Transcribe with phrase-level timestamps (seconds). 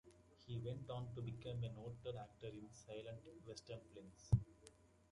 [0.47, 4.31] He went on to become a noted actor in silent Western films.